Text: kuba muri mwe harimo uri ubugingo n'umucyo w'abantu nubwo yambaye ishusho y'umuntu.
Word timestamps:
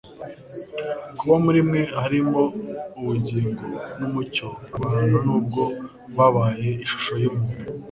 kuba 1.17 1.35
muri 1.45 1.59
mwe 1.67 1.81
harimo 2.01 2.41
uri 2.49 2.99
ubugingo 2.99 3.65
n'umucyo 3.99 4.47
w'abantu 4.79 5.17
nubwo 5.25 5.61
yambaye 6.17 6.69
ishusho 6.85 7.13
y'umuntu. 7.23 7.61